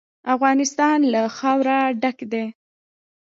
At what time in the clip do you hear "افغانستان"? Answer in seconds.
0.35-0.99